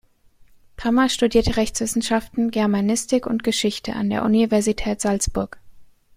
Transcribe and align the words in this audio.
Pammer 0.77 1.09
studierte 1.09 1.57
Rechtswissenschaften, 1.57 2.49
Germanistik 2.49 3.27
und 3.27 3.43
Geschichte 3.43 3.93
an 3.93 4.09
der 4.09 4.23
Universität 4.25 4.99
Salzburg. 4.99 5.59